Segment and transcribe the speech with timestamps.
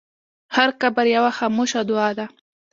[0.55, 2.25] هر قبر یوه خاموشه دعا ده.